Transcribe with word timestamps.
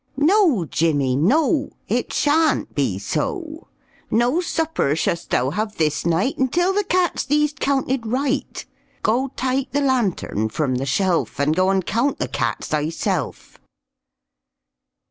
"No, 0.17 0.65
Jimmy, 0.65 1.15
no! 1.15 1.69
It 1.87 2.11
shaan't 2.11 2.73
be 2.73 2.97
so; 2.97 3.67
No 4.09 4.41
supper 4.41 4.95
shu'st 4.95 5.29
thou 5.29 5.51
have 5.51 5.75
this 5.77 6.07
night 6.07 6.39
Until 6.39 6.73
the 6.73 6.83
cats 6.83 7.23
thee'st 7.25 7.59
counted 7.59 8.07
right; 8.07 8.65
Go 9.03 9.27
taake 9.35 9.69
the 9.73 9.79
lantern 9.81 10.49
from 10.49 10.73
the 10.73 10.87
shelf, 10.87 11.39
And 11.39 11.55
go 11.55 11.69
and 11.69 11.85
count 11.85 12.17
the 12.17 12.27
cats 12.27 12.69
thyself." 12.69 13.59